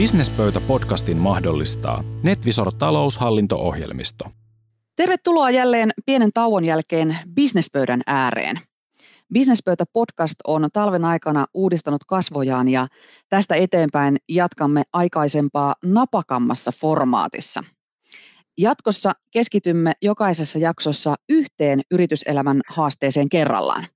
Businesspöytä-podcastin 0.00 1.16
mahdollistaa 1.16 2.04
NetVisor 2.22 2.72
taloushallinto-ohjelmisto. 2.74 4.24
Tervetuloa 4.96 5.50
jälleen 5.50 5.90
pienen 6.06 6.30
tauon 6.34 6.64
jälkeen 6.64 7.18
Businesspöydän 7.36 8.00
ääreen. 8.06 8.60
Businesspöytä 9.34 9.84
podcast 9.92 10.34
on 10.46 10.68
talven 10.72 11.04
aikana 11.04 11.46
uudistanut 11.54 12.04
kasvojaan 12.04 12.68
ja 12.68 12.86
tästä 13.28 13.54
eteenpäin 13.54 14.16
jatkamme 14.28 14.82
aikaisempaa 14.92 15.74
napakammassa 15.84 16.72
formaatissa. 16.80 17.64
Jatkossa 18.58 19.12
keskitymme 19.30 19.92
jokaisessa 20.02 20.58
jaksossa 20.58 21.14
yhteen 21.28 21.80
yrityselämän 21.90 22.60
haasteeseen 22.68 23.28
kerrallaan. 23.28 23.86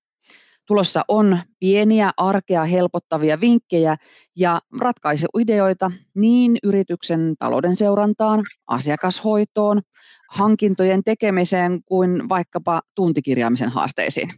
Tulossa 0.67 1.03
on 1.09 1.39
pieniä 1.61 2.13
arkea 2.17 2.65
helpottavia 2.65 3.41
vinkkejä 3.41 3.97
ja 4.37 4.61
ratkaisuideoita 4.81 5.91
niin 6.15 6.59
yrityksen 6.63 7.35
talouden 7.39 7.77
seurantaan, 7.77 8.45
asiakashoitoon, 8.67 9.83
hankintojen 10.31 11.05
tekemiseen 11.05 11.81
kuin 11.85 12.29
vaikkapa 12.29 12.83
tuntikirjaamisen 12.95 13.69
haasteisiin. 13.69 14.35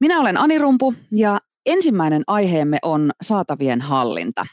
Minä 0.00 0.20
olen 0.20 0.36
Ani 0.36 0.58
Rumpu 0.58 0.94
ja 1.12 1.38
ensimmäinen 1.66 2.22
aiheemme 2.26 2.78
on 2.82 3.12
saatavien 3.22 3.80
hallinta. 3.80 4.46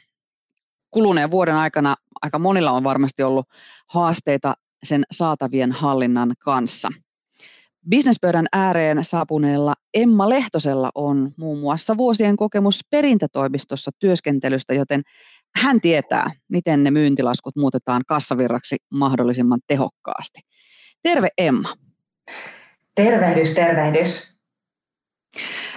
Kuluneen 0.92 1.32
vuoden 1.32 1.56
aikana 1.56 1.96
aika 2.22 2.40
monilla 2.40 2.72
on 2.72 2.84
varmasti 2.84 3.24
ollut 3.24 3.48
haasteita 3.88 4.54
sen 4.84 5.04
saatavien 5.12 5.72
hallinnan 5.72 6.34
kanssa– 6.40 6.90
Businesspöydän 7.90 8.46
ääreen 8.54 9.06
saapuneella 9.06 9.74
Emma 9.94 10.30
Lehtosella 10.30 10.90
on 10.96 11.32
muun 11.38 11.60
muassa 11.60 11.98
vuosien 11.98 12.36
kokemus 12.36 12.80
perintätoimistossa 12.92 13.92
työskentelystä, 14.00 14.74
joten 14.74 15.02
hän 15.56 15.82
tietää, 15.82 16.32
miten 16.48 16.84
ne 16.84 16.92
myyntilaskut 16.92 17.56
muutetaan 17.56 18.02
kassavirraksi 18.08 18.76
mahdollisimman 18.94 19.60
tehokkaasti. 19.68 20.40
Terve 21.04 21.28
Emma. 21.38 21.70
Tervehdys, 22.96 23.54
tervehdys. 23.54 24.38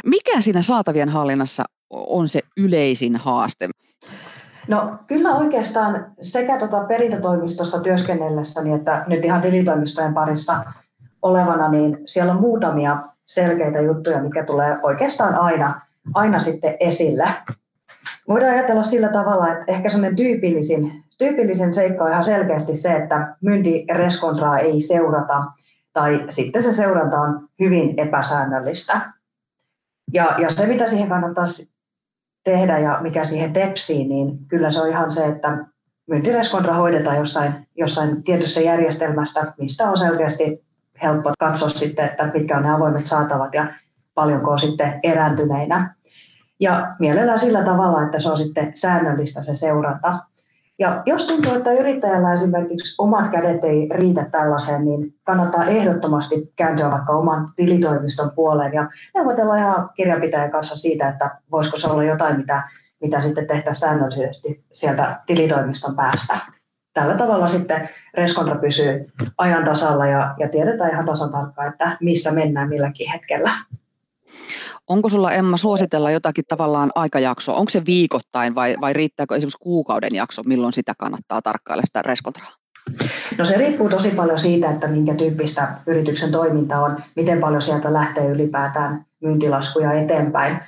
Mikä 0.05 0.41
siinä 0.41 0.63
saatavien 0.63 1.09
hallinnassa 1.09 1.65
on 1.91 2.29
se 2.29 2.41
yleisin 2.57 3.17
haaste? 3.17 3.69
No 4.69 4.99
kyllä 5.07 5.35
oikeastaan 5.35 6.13
sekä 6.23 6.59
tuota 6.59 6.85
perintätoimistossa 6.85 7.81
työskennellessäni 7.81 8.73
että 8.73 9.05
nyt 9.07 9.25
ihan 9.25 9.43
tilitoimistojen 9.43 10.15
parissa 10.15 10.65
olevana, 11.25 11.69
niin 11.69 11.99
siellä 12.07 12.33
on 12.33 12.41
muutamia 12.41 12.97
selkeitä 13.27 13.81
juttuja, 13.81 14.23
mikä 14.23 14.45
tulee 14.45 14.79
oikeastaan 14.83 15.35
aina, 15.35 15.81
aina 16.15 16.41
sitten 16.41 16.77
esille. 16.81 17.29
Voidaan 18.29 18.53
ajatella 18.53 18.83
sillä 18.83 19.09
tavalla, 19.09 19.53
että 19.53 19.65
ehkä 19.67 19.89
sellainen 19.89 20.17
tyypillisin, 20.17 21.05
tyypillisin 21.19 21.75
seikka 21.75 22.05
on 22.05 22.11
ihan 22.11 22.25
selkeästi 22.25 22.77
se, 22.77 22.93
että 22.93 23.37
myyntireskontraa 23.41 24.59
ei 24.59 24.81
seurata 24.81 25.45
tai 25.93 26.27
sitten 26.29 26.63
se 26.63 26.73
seuranta 26.73 27.21
on 27.21 27.49
hyvin 27.61 27.95
epäsäännöllistä. 27.97 29.01
Ja, 30.13 30.35
ja 30.39 30.51
se, 30.51 30.67
mitä 30.67 30.87
siihen 30.87 31.09
kannattaisi 31.09 31.73
tehdä 32.45 32.79
ja 32.79 32.99
mikä 33.01 33.25
siihen 33.25 33.53
tepsii, 33.53 34.09
niin 34.09 34.39
kyllä 34.49 34.73
se 34.73 34.81
on 34.81 34.89
ihan 34.89 35.13
se, 35.13 35.25
että 35.25 35.59
myyntireskontra 36.07 36.75
hoidetaan 36.75 37.17
jossain, 37.17 37.69
jossain 37.77 38.23
tietyssä 38.23 38.61
järjestelmästä, 38.61 39.53
mistä 39.59 39.91
on 39.91 39.99
selkeästi 39.99 40.65
helppo 41.03 41.33
katsoa 41.39 41.69
sitten, 41.69 42.05
että 42.05 42.31
mitkä 42.35 42.57
on 42.57 42.63
ne 42.63 42.71
avoimet 42.71 43.07
saatavat 43.07 43.55
ja 43.55 43.67
paljonko 44.15 44.51
on 44.51 44.59
sitten 44.59 45.01
erääntyneinä. 45.03 45.95
Ja 46.61 46.95
mielellään 46.99 47.39
sillä 47.39 47.65
tavalla, 47.65 48.03
että 48.03 48.21
se 48.21 48.31
on 48.31 48.37
sitten 48.37 48.73
säännöllistä 48.75 49.43
se 49.43 49.57
seuranta. 49.57 50.19
Ja 50.79 51.03
jos 51.07 51.27
tuntuu, 51.27 51.55
että 51.55 51.73
yrittäjällä 51.73 52.35
esimerkiksi 52.35 52.95
omat 52.99 53.31
kädet 53.31 53.65
ei 53.65 53.89
riitä 53.95 54.27
tällaiseen, 54.33 54.85
niin 54.85 55.15
kannattaa 55.25 55.65
ehdottomasti 55.65 56.53
kääntyä 56.57 56.91
vaikka 56.91 57.13
oman 57.13 57.49
tilitoimiston 57.57 58.31
puoleen 58.35 58.73
ja 58.73 58.89
neuvotella 59.15 59.57
ihan 59.57 59.91
kirjanpitäjän 59.97 60.51
kanssa 60.51 60.77
siitä, 60.77 61.09
että 61.09 61.31
voisiko 61.51 61.79
se 61.79 61.87
olla 61.87 62.05
jotain, 62.05 62.37
mitä, 62.37 62.63
mitä 63.01 63.21
sitten 63.21 63.47
tehtäisiin 63.47 63.81
säännöllisesti 63.81 64.65
sieltä 64.73 65.21
tilitoimiston 65.27 65.97
päästä 65.97 66.39
tällä 66.95 67.15
tavalla 67.15 67.49
sitten 67.49 67.89
reskontra 68.15 68.55
pysyy 68.55 69.13
ajan 69.39 69.65
tasalla 69.65 70.07
ja, 70.07 70.35
ja 70.39 70.49
tiedetään 70.49 70.91
ihan 70.91 71.05
tasan 71.05 71.33
tarkkaan, 71.33 71.69
että 71.69 71.97
missä 72.01 72.31
mennään 72.31 72.69
milläkin 72.69 73.11
hetkellä. 73.11 73.51
Onko 74.89 75.09
sulla 75.09 75.33
Emma 75.33 75.57
suositella 75.57 76.11
jotakin 76.11 76.45
tavallaan 76.49 76.91
aikajaksoa? 76.95 77.57
Onko 77.57 77.71
se 77.71 77.83
viikoittain 77.87 78.55
vai, 78.55 78.77
vai 78.81 78.93
riittääkö 78.93 79.37
esimerkiksi 79.37 79.59
kuukauden 79.59 80.15
jakso, 80.15 80.43
milloin 80.43 80.73
sitä 80.73 80.93
kannattaa 80.99 81.43
tarkkailla 81.43 81.83
sitä 81.87 82.03
reskontraa? 82.03 82.53
No 83.39 83.45
se 83.45 83.57
riippuu 83.57 83.89
tosi 83.89 84.11
paljon 84.11 84.39
siitä, 84.39 84.71
että 84.71 84.87
minkä 84.87 85.15
tyyppistä 85.15 85.69
yrityksen 85.87 86.33
toiminta 86.33 86.81
on, 86.81 86.97
miten 87.17 87.41
paljon 87.41 87.63
sieltä 87.63 87.93
lähtee 87.93 88.27
ylipäätään 88.27 89.05
myyntilaskuja 89.23 89.93
eteenpäin. 89.93 90.59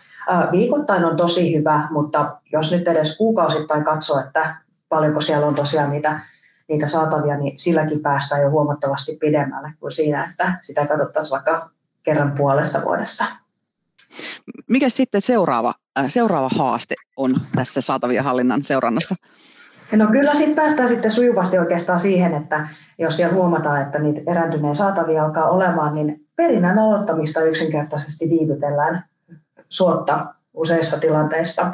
Viikoittain 0.52 1.04
on 1.04 1.16
tosi 1.16 1.58
hyvä, 1.58 1.88
mutta 1.90 2.36
jos 2.52 2.72
nyt 2.72 2.88
edes 2.88 3.16
kuukausittain 3.16 3.84
katsoo, 3.84 4.20
että 4.20 4.56
paljonko 4.88 5.20
siellä 5.20 5.46
on 5.46 5.54
tosiaan 5.54 5.90
niitä, 5.90 6.20
niitä 6.68 6.88
saatavia, 6.88 7.36
niin 7.36 7.58
silläkin 7.58 8.00
päästään 8.00 8.42
jo 8.42 8.50
huomattavasti 8.50 9.16
pidemmälle 9.20 9.72
kuin 9.80 9.92
siinä, 9.92 10.28
että 10.30 10.58
sitä 10.62 10.86
katsottaisiin 10.86 11.30
vaikka 11.30 11.70
kerran 12.02 12.32
puolessa 12.32 12.82
vuodessa. 12.84 13.24
Mikä 14.66 14.88
sitten 14.88 15.22
seuraava, 15.22 15.74
äh, 15.98 16.04
seuraava 16.08 16.48
haaste 16.58 16.94
on 17.16 17.34
tässä 17.54 17.80
saatavia 17.80 18.22
hallinnan 18.22 18.64
seurannassa? 18.64 19.14
No 19.92 20.06
kyllä 20.06 20.34
sitten 20.34 20.54
päästään 20.54 20.88
sitten 20.88 21.10
sujuvasti 21.10 21.58
oikeastaan 21.58 21.98
siihen, 21.98 22.34
että 22.34 22.68
jos 22.98 23.16
siellä 23.16 23.34
huomataan, 23.34 23.82
että 23.82 23.98
niitä 23.98 24.30
erääntyneen 24.30 24.76
saatavia 24.76 25.24
alkaa 25.24 25.50
olemaan, 25.50 25.94
niin 25.94 26.26
perinnän 26.36 26.78
aloittamista 26.78 27.42
yksinkertaisesti 27.42 28.30
viivytellään 28.30 29.04
suotta 29.68 30.34
useissa 30.54 31.00
tilanteissa. 31.00 31.72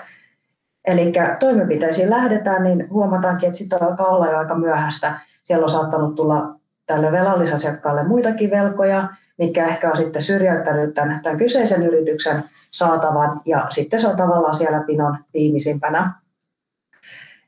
Eli 0.84 1.12
toimenpiteisiin 1.38 2.10
lähdetään, 2.10 2.62
niin 2.62 2.90
huomataankin, 2.90 3.46
että 3.46 3.58
sitten 3.58 3.82
alkaa 3.82 4.06
olla 4.06 4.30
jo 4.30 4.38
aika 4.38 4.54
myöhäistä. 4.54 5.14
Siellä 5.42 5.64
on 5.64 5.70
saattanut 5.70 6.14
tulla 6.14 6.54
tälle 6.86 7.12
velallisasiakkaalle 7.12 8.02
muitakin 8.02 8.50
velkoja, 8.50 9.08
mitkä 9.38 9.66
ehkä 9.66 9.90
on 9.90 9.96
sitten 9.96 10.22
syrjäyttänyt 10.22 10.94
tämän, 10.94 11.20
tämän 11.22 11.38
kyseisen 11.38 11.82
yrityksen 11.82 12.44
saatavan, 12.70 13.40
ja 13.44 13.66
sitten 13.70 14.00
se 14.00 14.08
on 14.08 14.16
tavallaan 14.16 14.54
siellä 14.54 14.80
pinon 14.86 15.16
viimeisimpänä. 15.34 16.12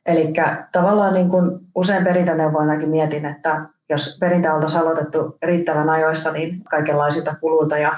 Eli 0.07 0.33
tavallaan 0.73 1.15
niin 1.15 1.31
kuin 1.31 1.61
usein 1.75 2.05
perintäneuvoinakin 2.05 2.89
mietin, 2.89 3.27
että 3.27 3.61
jos 3.89 4.17
perintä 4.21 4.55
oltaisiin 4.55 4.83
aloitettu 4.83 5.39
riittävän 5.43 5.91
ajoissa, 5.91 6.33
niin 6.33 6.65
kaikenlaisilta 6.65 7.35
kuluilta 7.41 7.79
ja, 7.79 7.97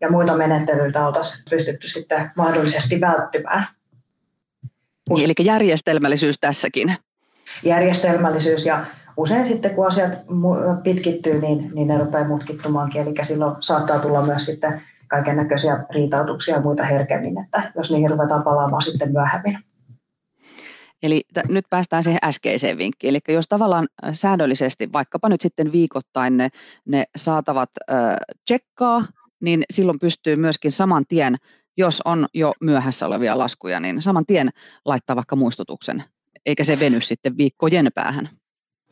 ja 0.00 0.10
muita 0.10 0.36
menettelyiltä 0.36 1.06
oltaisiin 1.06 1.44
pystytty 1.50 1.88
sitten 1.88 2.30
mahdollisesti 2.36 3.00
välttymään. 3.00 3.66
Niin, 5.10 5.24
eli 5.24 5.46
järjestelmällisyys 5.46 6.36
tässäkin. 6.40 6.94
Järjestelmällisyys 7.64 8.66
ja 8.66 8.84
usein 9.16 9.46
sitten 9.46 9.74
kun 9.74 9.86
asiat 9.86 10.12
pitkittyy, 10.82 11.40
niin, 11.40 11.70
niin 11.74 11.88
ne 11.88 11.98
rupeaa 11.98 12.28
mutkittumaankin. 12.28 13.02
Eli 13.02 13.14
silloin 13.22 13.56
saattaa 13.60 13.98
tulla 13.98 14.22
myös 14.22 14.46
sitten 14.46 14.82
kaiken 15.08 15.36
näköisiä 15.36 15.84
riitautuksia 15.90 16.54
ja 16.54 16.60
muita 16.60 16.84
herkemmin, 16.84 17.44
että 17.44 17.72
jos 17.76 17.90
niihin 17.90 18.10
ruvetaan 18.10 18.42
palaamaan 18.42 18.84
sitten 18.84 19.12
myöhemmin. 19.12 19.58
Eli 21.02 21.22
t- 21.34 21.48
nyt 21.48 21.64
päästään 21.70 22.04
siihen 22.04 22.20
äskeiseen 22.24 22.78
vinkkiin. 22.78 23.08
Eli 23.08 23.18
jos 23.28 23.48
tavallaan 23.48 23.88
säännöllisesti, 24.12 24.92
vaikkapa 24.92 25.28
nyt 25.28 25.40
sitten 25.40 25.72
viikoittain 25.72 26.36
ne, 26.36 26.48
ne 26.84 27.04
saatavat 27.16 27.70
äh, 27.90 28.16
tsekkaa, 28.44 29.06
niin 29.40 29.62
silloin 29.70 29.98
pystyy 29.98 30.36
myöskin 30.36 30.72
saman 30.72 31.04
tien 31.08 31.36
jos 31.76 32.02
on 32.04 32.26
jo 32.34 32.52
myöhässä 32.60 33.06
olevia 33.06 33.38
laskuja, 33.38 33.80
niin 33.80 34.02
saman 34.02 34.26
tien 34.26 34.50
laittaa 34.84 35.16
vaikka 35.16 35.36
muistutuksen, 35.36 36.04
eikä 36.46 36.64
se 36.64 36.80
veny 36.80 37.00
sitten 37.00 37.36
viikkojen 37.36 37.88
päähän. 37.94 38.28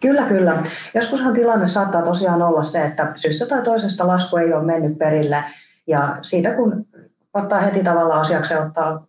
Kyllä, 0.00 0.22
kyllä. 0.22 0.62
Joskushan 0.94 1.34
tilanne 1.34 1.68
saattaa 1.68 2.02
tosiaan 2.02 2.42
olla 2.42 2.64
se, 2.64 2.84
että 2.84 3.12
syystä 3.16 3.46
tai 3.46 3.62
toisesta 3.62 4.06
lasku 4.06 4.36
ei 4.36 4.52
ole 4.52 4.64
mennyt 4.64 4.98
perille, 4.98 5.44
ja 5.86 6.18
siitä 6.22 6.54
kun 6.54 6.86
ottaa 7.34 7.60
heti 7.60 7.82
tavallaan 7.82 8.20
asiaksi 8.20 8.54
ottaa 8.54 9.06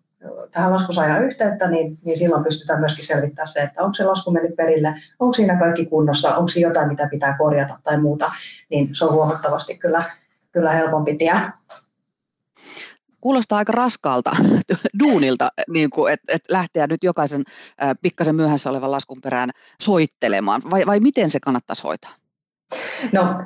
tähän 0.52 0.74
laskusaajan 0.74 1.24
yhteyttä, 1.24 1.68
niin, 1.68 1.98
niin 2.06 2.18
silloin 2.18 2.44
pystytään 2.44 2.80
myöskin 2.80 3.06
selvittämään 3.06 3.48
se, 3.48 3.62
että 3.62 3.84
onko 3.84 3.94
se 3.94 4.04
lasku 4.04 4.32
mennyt 4.32 4.56
perille, 4.56 4.94
onko 5.20 5.34
siinä 5.34 5.60
kaikki 5.60 5.86
kunnossa, 5.86 6.36
onko 6.36 6.48
siinä 6.48 6.70
jotain, 6.70 6.88
mitä 6.88 7.08
pitää 7.12 7.38
korjata 7.38 7.80
tai 7.84 8.02
muuta, 8.02 8.32
niin 8.70 8.96
se 8.96 9.06
on 9.06 9.14
huomattavasti 9.14 9.78
kyllä, 9.78 10.04
kyllä 10.52 10.72
helpompi 10.72 11.18
tie 11.18 11.42
kuulostaa 13.26 13.58
aika 13.58 13.72
raskaalta 13.72 14.32
duunilta, 15.04 15.52
niin 15.70 15.90
kuin, 15.90 16.14
että 16.14 16.34
et 16.36 16.42
lähteä 16.50 16.88
nyt 16.88 17.04
jokaisen 17.04 17.44
äh, 17.84 17.92
pikkasen 18.02 18.36
myöhässä 18.36 18.70
olevan 18.70 18.92
laskun 18.92 19.22
perään 19.24 19.50
soittelemaan, 19.82 20.62
vai, 20.72 20.86
vai 20.86 21.00
miten 21.00 21.32
se 21.32 21.40
kannattaisi 21.40 21.84
hoitaa? 21.84 22.12
No 23.12 23.42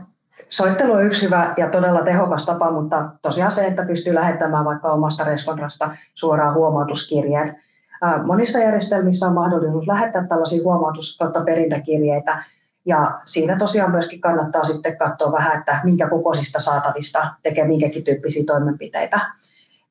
soittelu 0.49 0.91
on 0.91 1.05
yksi 1.05 1.25
hyvä 1.25 1.53
ja 1.57 1.69
todella 1.69 2.01
tehokas 2.01 2.45
tapa, 2.45 2.71
mutta 2.71 3.09
tosiaan 3.21 3.51
se, 3.51 3.65
että 3.65 3.85
pystyy 3.85 4.13
lähettämään 4.13 4.65
vaikka 4.65 4.91
omasta 4.91 5.23
reskontrasta 5.23 5.95
suoraan 6.15 6.55
huomautuskirjeet. 6.55 7.55
Monissa 8.23 8.59
järjestelmissä 8.59 9.27
on 9.27 9.33
mahdollisuus 9.33 9.87
lähettää 9.87 10.27
tällaisia 10.27 10.63
huomautus- 10.63 11.17
kautta 11.17 11.41
perintäkirjeitä, 11.41 12.43
ja 12.85 13.19
siinä 13.25 13.57
tosiaan 13.57 13.91
myöskin 13.91 14.21
kannattaa 14.21 14.63
sitten 14.63 14.97
katsoa 14.97 15.31
vähän, 15.31 15.59
että 15.59 15.81
minkä 15.83 16.09
kokoisista 16.09 16.59
saatavista 16.59 17.33
tekee 17.43 17.67
minkäkin 17.67 18.03
tyyppisiä 18.03 18.43
toimenpiteitä. 18.47 19.19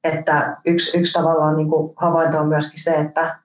Että 0.04 0.56
yksi, 0.64 0.98
yksi 0.98 1.12
tavallaan 1.12 1.56
niin 1.56 1.70
kuin 1.70 1.92
havainto 1.96 2.38
on 2.38 2.48
myöskin 2.48 2.82
se, 2.82 2.94
että 2.94 3.38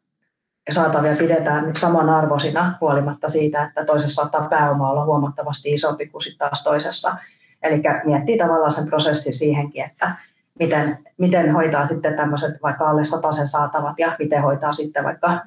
saatavia 0.72 1.16
pidetään 1.16 1.68
nyt 1.68 1.78
samanarvoisina 1.78 2.78
huolimatta 2.82 3.30
siitä, 3.30 3.64
että 3.64 3.86
toisessa 3.86 4.22
saattaa 4.22 4.50
pääoma 4.50 4.90
olla 4.90 5.06
huomattavasti 5.06 5.74
isompi 5.74 6.08
kuin 6.08 6.22
sitten 6.22 6.50
taas 6.50 6.64
toisessa. 6.64 7.16
Eli 7.64 7.82
miettii 8.06 8.38
tavallaan 8.38 8.72
sen 8.72 8.88
prosessin 8.88 9.34
siihenkin, 9.34 9.84
että 9.84 10.16
miten, 10.60 10.98
miten 11.18 11.54
hoitaa 11.54 11.88
sitten 11.88 12.16
tämmöiset 12.16 12.62
vaikka 12.64 12.90
alle 12.90 13.04
sataisen 13.04 13.48
saatavat 13.48 14.00
ja 14.00 14.16
miten 14.20 14.42
hoitaa 14.42 14.74
sitten 14.74 15.04
vaikka 15.04 15.40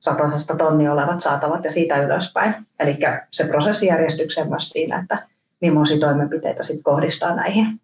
satasesta 0.00 0.56
tonni 0.56 0.88
olevat 0.88 1.20
saatavat 1.20 1.64
ja 1.64 1.70
siitä 1.70 2.02
ylöspäin. 2.02 2.54
Eli 2.80 2.98
se 3.30 3.44
prosessijärjestyksen 3.44 4.48
myös 4.48 4.68
siinä, 4.68 4.98
että 4.98 5.18
millaisia 5.60 6.00
toimenpiteitä 6.00 6.62
sitten 6.62 6.82
kohdistaa 6.82 7.34
näihin. 7.34 7.80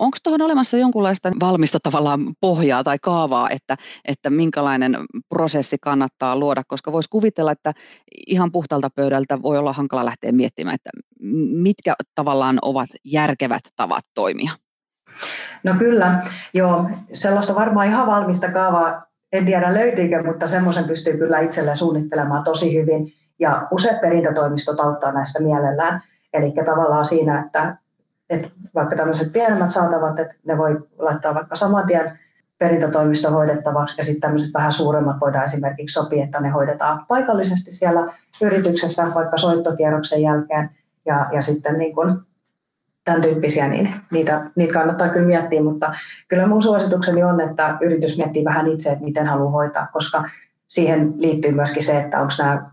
Onko 0.00 0.18
tuohon 0.22 0.42
olemassa 0.42 0.76
jonkunlaista 0.76 1.32
valmista 1.40 1.78
tavallaan 1.82 2.20
pohjaa 2.40 2.84
tai 2.84 2.98
kaavaa, 3.02 3.50
että, 3.50 3.76
että 4.04 4.30
minkälainen 4.30 4.96
prosessi 5.28 5.76
kannattaa 5.80 6.36
luoda, 6.36 6.62
koska 6.68 6.92
voisi 6.92 7.10
kuvitella, 7.10 7.52
että 7.52 7.72
ihan 8.26 8.52
puhtalta 8.52 8.90
pöydältä 8.90 9.42
voi 9.42 9.58
olla 9.58 9.72
hankala 9.72 10.04
lähteä 10.04 10.32
miettimään, 10.32 10.74
että 10.74 10.90
mitkä 11.62 11.94
tavallaan 12.14 12.58
ovat 12.62 12.88
järkevät 13.04 13.62
tavat 13.76 14.04
toimia. 14.14 14.50
No 15.64 15.74
kyllä, 15.78 16.22
joo. 16.54 16.90
Sellaista 17.12 17.54
varmaan 17.54 17.86
ihan 17.86 18.06
valmista 18.06 18.52
kaavaa 18.52 19.06
en 19.32 19.44
tiedä 19.44 19.74
löytyykö, 19.74 20.22
mutta 20.22 20.48
semmoisen 20.48 20.84
pystyy 20.84 21.16
kyllä 21.16 21.40
itselleen 21.40 21.76
suunnittelemaan 21.78 22.44
tosi 22.44 22.80
hyvin. 22.80 23.12
Ja 23.38 23.68
useat 23.70 24.00
perintätoimistot 24.00 24.80
auttaa 24.80 25.12
näistä 25.12 25.42
mielellään. 25.42 26.02
Eli 26.32 26.52
tavallaan 26.64 27.04
siinä, 27.04 27.40
että, 27.40 27.76
että 28.30 28.48
vaikka 28.74 28.96
tämmöiset 28.96 29.32
pienemmät 29.32 29.70
saatavat, 29.70 30.18
että 30.18 30.34
ne 30.44 30.58
voi 30.58 30.88
laittaa 30.98 31.34
vaikka 31.34 31.56
saman 31.56 31.86
tien 31.86 32.18
perintätoimiston 32.58 33.32
hoidettavaksi 33.32 33.94
ja 33.98 34.04
sitten 34.04 34.20
tämmöiset 34.20 34.54
vähän 34.54 34.72
suuremmat 34.72 35.16
voidaan 35.20 35.44
esimerkiksi 35.44 35.94
sopia, 35.94 36.24
että 36.24 36.40
ne 36.40 36.48
hoidetaan 36.48 37.06
paikallisesti 37.08 37.72
siellä 37.72 38.12
yrityksessä 38.42 39.14
vaikka 39.14 39.38
soittokierroksen 39.38 40.22
jälkeen. 40.22 40.70
Ja, 41.06 41.26
ja 41.32 41.42
sitten 41.42 41.78
niin 41.78 41.94
kuin 41.94 42.18
tämän 43.04 43.22
tyyppisiä, 43.22 43.68
niin 43.68 43.94
niitä, 44.10 44.50
niitä 44.56 44.72
kannattaa 44.72 45.08
kyllä 45.08 45.26
miettiä, 45.26 45.62
mutta 45.62 45.94
kyllä 46.28 46.46
mun 46.46 46.62
suositukseni 46.62 47.24
on, 47.24 47.40
että 47.40 47.78
yritys 47.80 48.16
miettii 48.16 48.44
vähän 48.44 48.66
itse, 48.66 48.90
että 48.90 49.04
miten 49.04 49.26
haluaa 49.26 49.50
hoitaa, 49.50 49.86
koska 49.92 50.24
siihen 50.68 51.14
liittyy 51.16 51.52
myöskin 51.52 51.82
se, 51.82 52.00
että 52.00 52.20
onko 52.20 52.32
nämä 52.38 52.70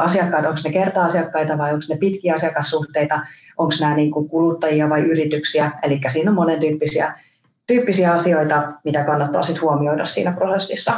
asiakkaat, 0.00 0.46
onko 0.46 0.60
ne 0.64 0.72
kerta-asiakkaita 0.72 1.58
vai 1.58 1.74
onko 1.74 1.84
ne 1.88 1.96
pitkiä 1.96 2.34
asiakassuhteita, 2.34 3.20
onko 3.58 3.74
nämä 3.80 3.96
niin 3.96 4.10
kuin 4.10 4.28
kuluttajia 4.28 4.88
vai 4.88 5.00
yrityksiä, 5.02 5.70
eli 5.82 6.00
siinä 6.12 6.30
on 6.30 6.34
monen 6.34 6.60
tyyppisiä, 6.60 7.18
tyyppisiä 7.66 8.12
asioita, 8.12 8.72
mitä 8.84 9.04
kannattaa 9.04 9.42
sitten 9.42 9.62
huomioida 9.62 10.06
siinä 10.06 10.32
prosessissa. 10.32 10.94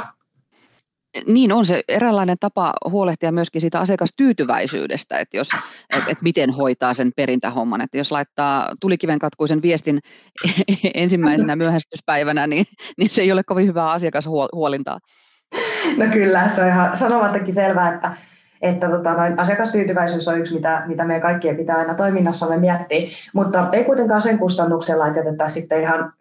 Niin 1.26 1.52
on 1.52 1.66
se 1.66 1.82
eräänlainen 1.88 2.36
tapa 2.40 2.72
huolehtia 2.90 3.32
myöskin 3.32 3.60
siitä 3.60 3.80
asiakastyytyväisyydestä, 3.80 5.18
että, 5.18 5.36
jos, 5.36 5.48
että, 5.96 6.10
että 6.10 6.22
miten 6.24 6.50
hoitaa 6.50 6.94
sen 6.94 7.12
perintähomman. 7.16 7.80
Että 7.80 7.98
jos 7.98 8.12
laittaa 8.12 8.72
tulikiven 8.80 9.18
katkuisen 9.18 9.62
viestin 9.62 9.98
ensimmäisenä 10.94 11.56
myöhästyspäivänä, 11.56 12.46
niin, 12.46 12.66
niin 12.98 13.10
se 13.10 13.22
ei 13.22 13.32
ole 13.32 13.42
kovin 13.42 13.66
hyvää 13.66 13.90
asiakashuolintaa. 13.90 14.98
No 15.96 16.06
kyllä, 16.12 16.48
se 16.48 16.62
on 16.62 16.68
ihan 16.68 16.96
sanomattakin 16.96 17.54
selvää, 17.54 17.94
että, 17.94 18.10
että 18.64 18.88
tota, 18.88 19.12
noin, 19.12 19.38
asiakastyytyväisyys 19.38 20.28
on 20.28 20.38
yksi, 20.38 20.54
mitä, 20.54 20.82
mitä 20.86 21.04
meidän 21.04 21.22
kaikkien 21.22 21.56
pitää 21.56 21.76
aina 21.76 21.94
toiminnassamme 21.94 22.56
miettiä, 22.56 23.08
mutta 23.34 23.68
ei 23.72 23.84
kuitenkaan 23.84 24.22
sen 24.22 24.38
kustannuksella, 24.38 25.06
että 25.06 25.18
jätetään 25.18 25.50
sitten 25.50 25.82
ihan 25.82 26.12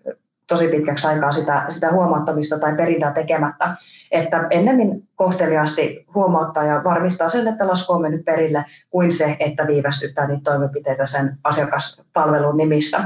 tosi 0.47 0.67
pitkäksi 0.67 1.07
aikaa 1.07 1.31
sitä, 1.31 1.65
sitä 1.69 1.91
huomauttamista 1.91 2.59
tai 2.59 2.75
perintää 2.75 3.11
tekemättä. 3.11 3.75
Että 4.11 4.47
ennemmin 4.49 5.07
kohteliaasti 5.15 6.05
huomauttaa 6.15 6.63
ja 6.63 6.81
varmistaa 6.83 7.29
sen, 7.29 7.47
että 7.47 7.67
lasku 7.67 7.93
on 7.93 8.01
mennyt 8.01 8.25
perille, 8.25 8.65
kuin 8.89 9.13
se, 9.13 9.35
että 9.39 9.67
viivästyttää 9.67 10.27
niitä 10.27 10.43
toimenpiteitä 10.43 11.05
sen 11.05 11.37
asiakaspalvelun 11.43 12.57
nimissä. 12.57 13.03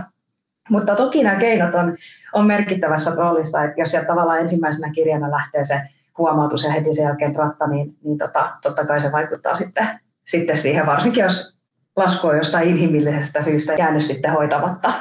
Mutta 0.69 0.95
toki 0.95 1.23
nämä 1.23 1.39
keinot 1.39 1.75
on, 1.75 1.95
on 2.33 2.47
merkittävässä 2.47 3.11
roolissa, 3.15 3.63
että 3.63 3.81
jos 3.81 3.91
sieltä 3.91 4.07
tavallaan 4.07 4.39
ensimmäisenä 4.39 4.91
kirjana 4.91 5.31
lähtee 5.31 5.65
se 5.65 5.81
huomautus 6.17 6.63
ja 6.63 6.71
heti 6.71 6.93
sen 6.93 7.03
jälkeen 7.03 7.35
ratta, 7.35 7.67
niin, 7.67 7.97
niin 8.03 8.17
tota, 8.17 8.53
totta 8.61 8.85
kai 8.85 9.01
se 9.01 9.11
vaikuttaa 9.11 9.55
sitten, 9.55 9.87
sitten 10.27 10.57
siihen, 10.57 10.85
varsinkin 10.85 11.23
jos 11.23 11.57
lasku 11.95 12.27
on 12.27 12.37
jostain 12.37 12.69
inhimillisestä 12.69 13.43
syystä 13.43 13.73
jäänyt 13.73 14.03
sitten 14.03 14.31
hoitamatta. 14.31 14.93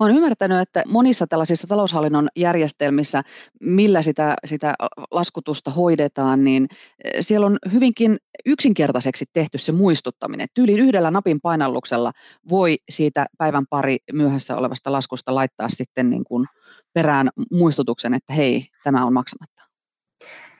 Mä 0.00 0.06
olen 0.06 0.16
ymmärtänyt, 0.16 0.60
että 0.60 0.82
monissa 0.86 1.26
tällaisissa 1.26 1.68
taloushallinnon 1.68 2.28
järjestelmissä, 2.36 3.22
millä 3.60 4.02
sitä, 4.02 4.34
sitä 4.44 4.74
laskutusta 5.10 5.70
hoidetaan, 5.70 6.44
niin 6.44 6.66
eh, 7.04 7.12
siellä 7.20 7.46
on 7.46 7.58
hyvinkin 7.72 8.16
yksinkertaiseksi 8.46 9.24
tehty 9.32 9.58
se 9.58 9.72
muistuttaminen. 9.72 10.48
Tyyliin 10.54 10.78
yhdellä 10.78 11.10
napin 11.10 11.40
painalluksella 11.40 12.12
voi 12.50 12.76
siitä 12.88 13.26
päivän 13.38 13.66
pari 13.70 13.96
myöhässä 14.12 14.56
olevasta 14.56 14.92
laskusta 14.92 15.34
laittaa 15.34 15.68
sitten 15.68 16.10
niin 16.10 16.24
kuin 16.24 16.46
perään 16.92 17.30
muistutuksen, 17.50 18.14
että 18.14 18.32
hei, 18.32 18.66
tämä 18.84 19.06
on 19.06 19.12
maksamatta. 19.12 19.53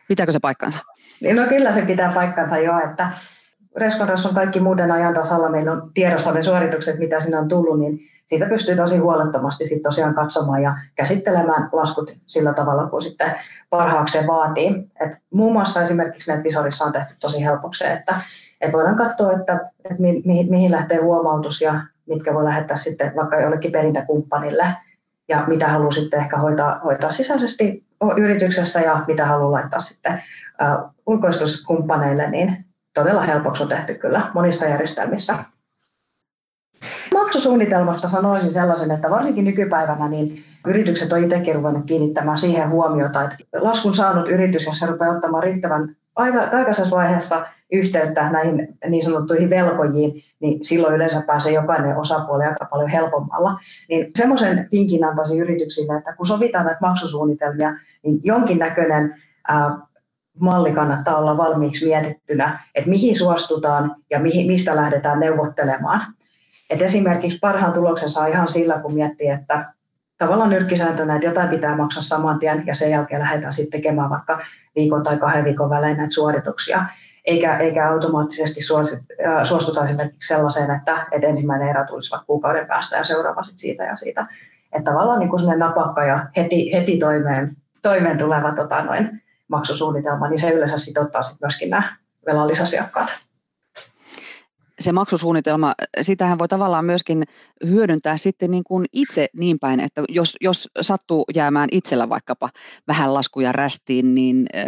Pitääkö 0.09 0.33
se 0.33 0.39
paikkansa? 0.39 0.79
No 1.35 1.47
kyllä 1.49 1.73
se 1.73 1.83
pitää 1.83 2.13
paikkansa 2.13 2.59
jo, 2.59 2.79
että 2.85 3.13
Reskonras 3.77 4.27
on 4.27 4.35
kaikki 4.35 4.61
muuten 4.61 4.91
ajan 4.91 5.15
tasalla, 5.15 5.49
meillä 5.49 5.73
on 5.73 5.91
tiedossa 5.95 6.33
ne 6.33 6.43
suoritukset, 6.43 6.99
mitä 6.99 7.21
sinne 7.21 7.39
on 7.39 7.49
tullut, 7.49 7.81
niin 7.81 8.01
siitä 8.27 8.47
pystyy 8.47 8.77
tosi 8.77 8.97
huolettomasti 8.97 9.67
sit 9.67 9.83
tosiaan 9.83 10.15
katsomaan 10.15 10.63
ja 10.63 10.77
käsittelemään 10.95 11.69
laskut 11.73 12.17
sillä 12.27 12.53
tavalla, 12.53 12.87
kun 12.87 13.03
sitten 13.03 13.35
parhaakseen 13.71 14.27
vaatii. 14.27 14.91
Et 15.01 15.13
muun 15.31 15.53
muassa 15.53 15.83
esimerkiksi 15.83 16.33
NetVisorissa 16.33 16.85
on 16.85 16.93
tehty 16.93 17.15
tosi 17.21 17.45
helpoksi, 17.45 17.85
että, 17.85 18.21
että 18.61 18.77
voidaan 18.77 18.97
katsoa, 18.97 19.33
että, 19.33 19.71
että 19.85 20.03
mi, 20.03 20.23
mihin, 20.25 20.51
mihin 20.51 20.71
lähtee 20.71 20.99
huomautus 20.99 21.61
ja 21.61 21.81
mitkä 22.07 22.35
voi 22.35 22.45
lähettää 22.45 22.77
sitten 22.77 23.13
vaikka 23.17 23.41
jollekin 23.41 23.73
perintäkumppanille 23.73 24.67
ja 25.29 25.45
mitä 25.47 25.69
haluaa 25.69 25.93
sitten 25.93 26.21
ehkä 26.21 26.37
hoitaa, 26.37 26.81
hoitaa 26.85 27.13
sisäisesti 27.13 27.85
yrityksessä 28.17 28.81
ja 28.81 29.05
mitä 29.07 29.27
haluaa 29.27 29.53
laittaa 29.53 29.81
sitten 29.81 30.23
ulkoistuskumppaneille, 31.07 32.31
niin 32.31 32.65
todella 32.95 33.23
helpoksi 33.23 33.63
on 33.63 33.69
tehty 33.69 33.95
kyllä 33.95 34.31
monissa 34.35 34.67
järjestelmissä. 34.67 35.45
Maksusuunnitelmasta 37.15 38.09
sanoisin 38.09 38.53
sellaisen, 38.53 38.91
että 38.91 39.11
varsinkin 39.11 39.45
nykypäivänä 39.45 40.09
niin 40.09 40.45
yritykset 40.67 41.13
on 41.13 41.25
itsekin 41.25 41.55
ruvennut 41.55 41.87
kiinnittämään 41.87 42.39
siihen 42.39 42.71
huomiota, 42.71 43.23
että 43.23 43.37
laskun 43.61 43.95
saanut 43.95 44.29
yritys, 44.29 44.67
jos 44.67 44.79
se 44.79 44.87
rupeaa 44.87 45.15
ottamaan 45.15 45.43
riittävän 45.43 45.97
aikaisessa 46.53 46.97
vaiheessa 46.97 47.47
yhteyttä 47.73 48.31
näihin 48.31 48.79
niin 48.89 49.05
sanottuihin 49.05 49.51
velkojiin, 49.51 50.23
niin 50.41 50.65
silloin 50.65 50.95
yleensä 50.95 51.23
pääsee 51.27 51.53
jokainen 51.53 51.97
osapuoli 51.97 52.45
aika 52.45 52.65
paljon 52.65 52.91
helpommalla. 52.91 53.59
Niin 53.89 54.11
semmoisen 54.19 54.69
vinkin 54.73 55.05
antaisin 55.05 55.41
yrityksille, 55.41 55.97
että 55.97 56.17
kun 56.17 56.27
sovitaan 56.27 56.65
näitä 56.65 56.81
maksusuunnitelmia, 56.81 57.73
niin 58.03 58.21
jonkinnäköinen 58.23 59.15
ää, 59.49 59.79
malli 60.41 60.73
kannattaa 60.73 61.17
olla 61.17 61.37
valmiiksi 61.37 61.87
mietittynä, 61.87 62.61
että 62.75 62.91
mihin 62.91 63.19
suostutaan 63.19 63.97
ja 64.11 64.19
mihin, 64.19 64.47
mistä 64.47 64.77
lähdetään 64.77 65.21
neuvottelemaan. 65.21 66.01
Et 66.71 66.83
esimerkiksi 66.83 67.39
parhaan 67.39 67.73
tuloksen 67.73 68.11
saa 68.11 68.27
ihan 68.27 68.49
sillä, 68.49 68.79
kun 68.79 68.95
miettii, 68.95 69.29
että 69.29 69.73
tavallaan 70.19 70.51
nyrkkisääntönä, 70.51 71.15
että 71.15 71.27
jotain 71.27 71.49
pitää 71.49 71.77
maksaa 71.77 72.03
saman 72.03 72.39
tien 72.39 72.63
ja 72.67 72.75
sen 72.75 72.91
jälkeen 72.91 73.21
lähdetään 73.21 73.53
sitten 73.53 73.81
tekemään 73.81 74.11
vaikka 74.11 74.41
viikon 74.77 75.03
tai 75.03 75.17
kahden 75.17 75.45
viikon 75.45 75.71
välein 75.71 75.97
näitä 75.97 76.15
suorituksia. 76.15 76.85
Eikä, 77.25 77.59
eikä 77.59 77.91
automaattisesti 77.91 78.61
suostuta 79.45 79.85
esimerkiksi 79.85 80.29
sellaiseen, 80.29 80.71
että, 80.71 81.07
että 81.13 81.27
ensimmäinen 81.27 81.69
erä 81.69 81.87
tulisi 81.87 82.11
vaikka 82.11 82.27
kuukauden 82.27 82.67
päästä 82.67 82.97
ja 82.97 83.05
seuraava 83.05 83.43
sitten 83.43 83.59
siitä 83.59 83.85
ja 83.85 83.97
siitä. 83.97 84.27
Että 84.73 84.91
tavallaan 84.91 85.19
niin 85.19 85.31
kuin 85.31 85.59
napakka 85.59 86.05
ja 86.05 86.27
heti, 86.37 86.73
heti 86.73 86.99
toimeen, 86.99 87.57
toimeen 87.83 88.19
tuleva 88.19 88.53
tota, 88.53 88.83
noin, 88.85 89.23
maksusuunnitelma, 89.49 90.29
niin 90.29 90.41
se 90.41 90.51
yleensä 90.51 90.79
sitten 90.79 91.03
ottaa 91.03 91.23
sit 91.23 91.41
myöskin 91.41 91.71
nämä 91.71 91.97
velallisasiakkaat 92.27 93.09
se 94.81 94.93
maksusuunnitelma, 94.93 95.75
sitähän 96.01 96.39
voi 96.39 96.49
tavallaan 96.49 96.85
myöskin 96.85 97.25
hyödyntää 97.67 98.17
sitten 98.17 98.51
niin 98.51 98.65
kuin 98.65 98.87
itse 98.93 99.29
niin 99.37 99.59
päin, 99.59 99.81
että 99.81 100.03
jos, 100.09 100.37
jos 100.41 100.71
sattuu 100.81 101.25
jäämään 101.35 101.69
itsellä 101.73 102.09
vaikkapa 102.09 102.51
vähän 102.89 103.15
laskuja 103.15 103.53
rästiin, 103.53 104.15
niin 104.15 104.47
äh, 104.57 104.65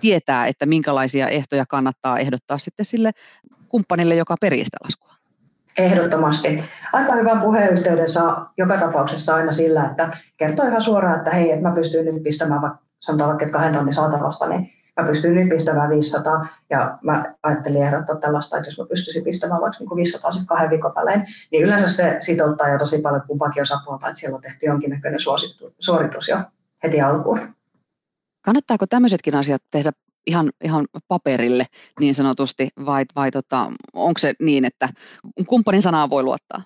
tietää, 0.00 0.46
että 0.46 0.66
minkälaisia 0.66 1.28
ehtoja 1.28 1.66
kannattaa 1.66 2.18
ehdottaa 2.18 2.58
sitten 2.58 2.84
sille 2.84 3.10
kumppanille, 3.68 4.14
joka 4.14 4.34
perii 4.40 4.64
sitä 4.64 4.76
laskua. 4.84 5.14
Ehdottomasti. 5.78 6.64
Aika 6.92 7.14
hyvän 7.14 7.40
puheenyhteyden 7.40 8.10
saa 8.10 8.52
joka 8.58 8.76
tapauksessa 8.76 9.34
aina 9.34 9.52
sillä, 9.52 9.84
että 9.84 10.16
kertoo 10.36 10.66
ihan 10.66 10.82
suoraan, 10.82 11.18
että 11.18 11.30
hei, 11.30 11.50
että 11.50 11.68
mä 11.68 11.74
pystyn 11.74 12.04
nyt 12.04 12.22
pistämään 12.22 12.60
sanotaan 13.00 13.30
vaikka 13.30 13.58
kahden 13.58 13.74
tonnin 13.74 13.94
saatavasta, 13.94 14.48
niin 14.48 14.75
mä 15.00 15.06
pystyn 15.06 15.34
nyt 15.34 15.48
pistämään 15.48 15.90
500 15.90 16.46
ja 16.70 16.98
mä 17.02 17.34
ajattelin 17.42 17.82
ehdottaa 17.82 18.16
tällaista, 18.16 18.56
että 18.56 18.68
jos 18.68 18.78
mä 18.78 18.86
pystyisin 18.86 19.24
pistämään 19.24 19.60
vaikka 19.60 19.78
niin 19.80 19.96
500 19.96 20.32
sitten 20.32 20.46
kahden 20.46 20.70
viikon 20.70 20.94
välein, 20.94 21.22
niin 21.52 21.64
yleensä 21.64 21.96
se 21.96 22.16
sitouttaa 22.20 22.68
jo 22.68 22.78
tosi 22.78 22.98
paljon 22.98 23.22
kumpakin 23.26 23.62
osapuolta, 23.62 24.08
että 24.08 24.20
siellä 24.20 24.36
on 24.36 24.42
tehty 24.42 24.66
jonkinnäköinen 24.66 25.20
suoritus 25.78 26.28
jo 26.28 26.38
heti 26.82 27.00
alkuun. 27.00 27.40
Kannattaako 28.44 28.86
tämmöisetkin 28.86 29.34
asiat 29.34 29.62
tehdä 29.70 29.92
ihan, 30.26 30.50
ihan 30.64 30.86
paperille 31.08 31.66
niin 32.00 32.14
sanotusti, 32.14 32.68
vai, 32.86 33.04
vai 33.16 33.30
tota, 33.30 33.72
onko 33.92 34.18
se 34.18 34.34
niin, 34.40 34.64
että 34.64 34.88
kumppanin 35.46 35.82
sanaa 35.82 36.10
voi 36.10 36.22
luottaa? 36.22 36.62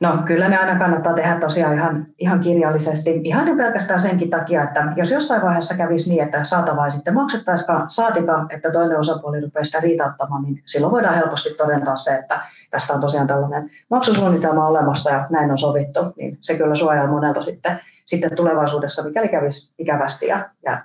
No 0.00 0.18
kyllä 0.26 0.48
ne 0.48 0.56
aina 0.56 0.78
kannattaa 0.78 1.14
tehdä 1.14 1.40
tosiaan 1.40 1.74
ihan, 1.74 2.06
ihan 2.18 2.40
kirjallisesti. 2.40 3.20
Ihan 3.24 3.48
jo 3.48 3.56
pelkästään 3.56 4.00
senkin 4.00 4.30
takia, 4.30 4.62
että 4.62 4.92
jos 4.96 5.10
jossain 5.10 5.42
vaiheessa 5.42 5.76
kävisi 5.76 6.10
niin, 6.10 6.22
että 6.22 6.44
saatavaa 6.44 6.90
sitten 6.90 7.14
maksettaisikaan, 7.14 7.90
saatika, 7.90 8.46
että 8.50 8.70
toinen 8.70 8.98
osapuoli 8.98 9.40
rupeaa 9.40 9.64
sitä 9.64 9.80
riitauttamaan, 9.80 10.42
niin 10.42 10.62
silloin 10.64 10.92
voidaan 10.92 11.14
helposti 11.14 11.54
todentaa 11.54 11.96
se, 11.96 12.14
että 12.14 12.40
tästä 12.70 12.94
on 12.94 13.00
tosiaan 13.00 13.26
tällainen 13.26 13.70
maksusuunnitelma 13.90 14.66
olemassa 14.66 15.10
ja 15.10 15.26
näin 15.30 15.50
on 15.50 15.58
sovittu, 15.58 16.00
niin 16.16 16.38
se 16.40 16.54
kyllä 16.54 16.76
suojaa 16.76 17.06
monelta 17.06 17.42
sitten, 17.42 17.80
sitten 18.06 18.36
tulevaisuudessa, 18.36 19.02
mikäli 19.02 19.28
kävisi 19.28 19.74
ikävästi 19.78 20.26
ja, 20.26 20.48
ja 20.64 20.82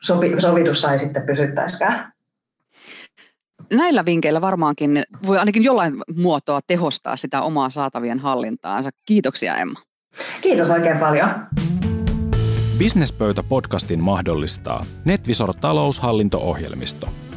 sopi, 0.00 0.40
sovitussa 0.40 0.92
ei 0.92 0.98
sitten 0.98 1.22
pysyttäisikään 1.22 2.11
näillä 3.70 4.04
vinkkeillä 4.04 4.40
varmaankin 4.40 5.02
voi 5.26 5.38
ainakin 5.38 5.64
jollain 5.64 5.94
muotoa 6.16 6.60
tehostaa 6.66 7.16
sitä 7.16 7.42
omaa 7.42 7.70
saatavien 7.70 8.18
hallintaansa. 8.18 8.90
Kiitoksia 9.06 9.56
Emma. 9.56 9.80
Kiitos 10.40 10.70
oikein 10.70 10.98
paljon. 10.98 11.28
Businesspöytä 12.78 13.42
podcastin 13.42 14.00
mahdollistaa 14.00 14.84
NetVisor 15.04 15.54
taloushallinto-ohjelmisto– 15.54 17.08